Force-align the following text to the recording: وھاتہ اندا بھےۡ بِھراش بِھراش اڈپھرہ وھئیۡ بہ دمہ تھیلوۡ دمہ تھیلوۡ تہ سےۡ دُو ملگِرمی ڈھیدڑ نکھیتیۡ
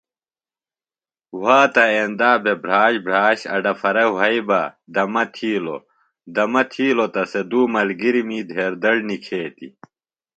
وھاتہ 1.41 1.83
اندا 2.01 2.31
بھےۡ 2.43 2.57
بِھراش 2.63 2.93
بِھراش 3.05 3.39
اڈپھرہ 3.55 4.03
وھئیۡ 4.15 4.41
بہ 4.47 4.61
دمہ 4.93 5.23
تھیلوۡ 5.35 5.81
دمہ 6.35 6.61
تھیلوۡ 6.71 7.09
تہ 7.13 7.21
سےۡ 7.31 7.45
دُو 7.49 7.61
ملگِرمی 7.73 8.39
ڈھیدڑ 8.49 8.95
نکھیتیۡ 9.07 9.73